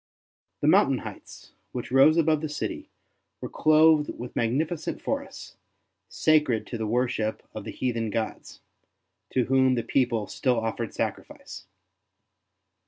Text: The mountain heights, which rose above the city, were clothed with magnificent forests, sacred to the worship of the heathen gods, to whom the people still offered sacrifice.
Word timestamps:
The 0.61 0.67
mountain 0.67 0.97
heights, 0.97 1.51
which 1.73 1.91
rose 1.91 2.17
above 2.17 2.41
the 2.41 2.49
city, 2.49 2.89
were 3.39 3.49
clothed 3.51 4.09
with 4.17 4.35
magnificent 4.35 4.99
forests, 4.99 5.57
sacred 6.09 6.65
to 6.65 6.77
the 6.79 6.87
worship 6.87 7.43
of 7.53 7.65
the 7.65 7.71
heathen 7.71 8.09
gods, 8.09 8.61
to 9.29 9.43
whom 9.45 9.75
the 9.75 9.83
people 9.83 10.25
still 10.25 10.59
offered 10.59 10.95
sacrifice. 10.95 11.67